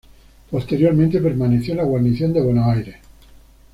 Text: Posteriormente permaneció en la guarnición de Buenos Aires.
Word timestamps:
Posteriormente 0.49 1.21
permaneció 1.21 1.73
en 1.73 1.77
la 1.77 1.83
guarnición 1.83 2.33
de 2.33 2.41
Buenos 2.41 2.65
Aires. 2.69 2.95